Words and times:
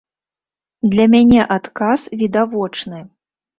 Для 0.93 1.05
мяне 1.13 1.45
адказ 1.57 2.09
відавочны. 2.25 3.07